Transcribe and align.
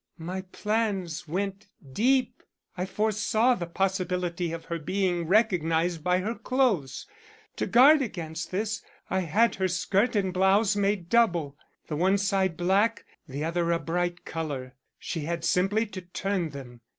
My 0.17 0.41
plans 0.51 1.27
went 1.27 1.67
deep; 1.93 2.41
I 2.75 2.87
foresaw 2.87 3.53
the 3.53 3.67
possibility 3.67 4.51
of 4.51 4.65
her 4.65 4.79
being 4.79 5.27
recognized 5.27 6.03
by 6.03 6.21
her 6.21 6.33
clothes. 6.33 7.05
To 7.57 7.67
guard 7.67 8.01
against 8.01 8.49
this, 8.49 8.81
I 9.11 9.19
had 9.19 9.53
her 9.57 9.67
skirt 9.67 10.15
and 10.15 10.33
blouse 10.33 10.75
made 10.75 11.07
double, 11.07 11.55
the 11.87 11.95
one 11.95 12.17
side 12.17 12.57
black, 12.57 13.05
the 13.27 13.43
other 13.43 13.71
a 13.71 13.77
bright 13.77 14.25
color. 14.25 14.73
She 14.97 15.21
had 15.25 15.45
simply 15.45 15.85
to 15.85 16.01
turn 16.01 16.49
them. 16.49 16.81